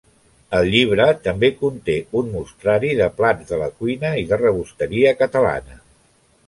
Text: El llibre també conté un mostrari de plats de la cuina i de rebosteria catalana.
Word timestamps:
El 0.59 0.69
llibre 0.75 1.05
també 1.27 1.49
conté 1.59 1.97
un 2.21 2.33
mostrari 2.37 2.91
de 3.03 3.11
plats 3.21 3.53
de 3.53 3.61
la 3.65 3.69
cuina 3.83 4.13
i 4.25 4.27
de 4.33 4.43
rebosteria 4.45 5.19
catalana. 5.25 5.81